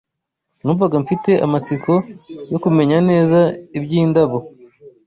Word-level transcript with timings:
Numvaga 0.61 0.95
mfite 1.03 1.31
amatsiko 1.45 1.91
yo 2.51 2.57
kumenya 2.63 2.97
neza 3.09 3.39
iby’indabo 3.77 4.37